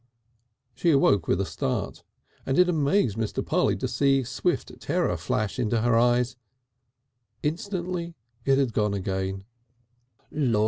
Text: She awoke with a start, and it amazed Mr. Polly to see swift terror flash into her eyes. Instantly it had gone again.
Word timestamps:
She 0.73 0.89
awoke 0.89 1.27
with 1.27 1.39
a 1.39 1.45
start, 1.45 2.03
and 2.43 2.57
it 2.57 2.67
amazed 2.67 3.17
Mr. 3.19 3.45
Polly 3.45 3.75
to 3.75 3.87
see 3.87 4.23
swift 4.23 4.79
terror 4.81 5.15
flash 5.15 5.59
into 5.59 5.81
her 5.81 5.95
eyes. 5.95 6.37
Instantly 7.43 8.15
it 8.43 8.57
had 8.57 8.73
gone 8.73 8.95
again. 8.95 9.43